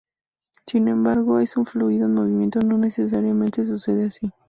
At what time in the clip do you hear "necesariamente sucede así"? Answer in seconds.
2.79-4.31